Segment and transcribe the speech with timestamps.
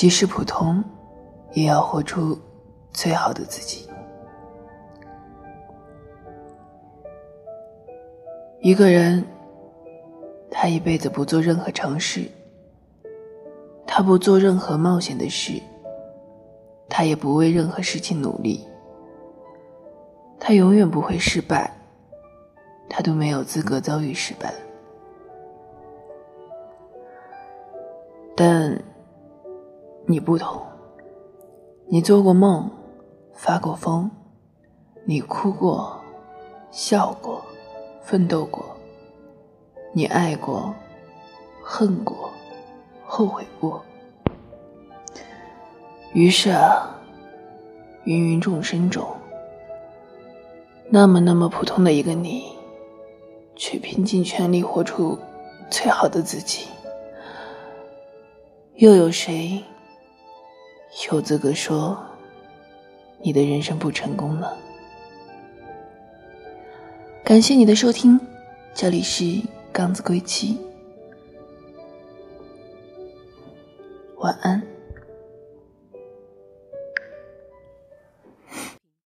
[0.00, 0.82] 即使普通，
[1.52, 2.38] 也要活出
[2.90, 3.86] 最好的自己。
[8.62, 9.22] 一个人，
[10.50, 12.22] 他一辈子不做任何尝试，
[13.86, 15.60] 他不做任何冒险的事，
[16.88, 18.66] 他也不为任何事情努力，
[20.38, 21.70] 他永远不会失败，
[22.88, 24.50] 他都没有资格遭遇失败。
[28.34, 28.82] 但
[30.06, 30.60] 你不同，
[31.86, 32.68] 你做过梦，
[33.32, 34.10] 发过疯，
[35.04, 36.00] 你哭过，
[36.70, 37.40] 笑过，
[38.02, 38.64] 奋斗过，
[39.92, 40.74] 你爱过，
[41.62, 42.30] 恨过，
[43.04, 43.80] 后悔过。
[46.12, 46.96] 于是啊，
[48.04, 49.06] 芸芸众生中，
[50.88, 52.46] 那么那么普通的一个你，
[53.54, 55.16] 却拼尽全力活出
[55.70, 56.66] 最好的自己。
[58.74, 59.62] 又有谁
[61.08, 61.98] 有资格说
[63.22, 64.56] 你的人生不成功了？
[67.24, 68.20] 感谢你的收听，
[68.74, 69.40] 这里是
[69.72, 70.58] 刚子归期，
[74.16, 74.62] 晚安。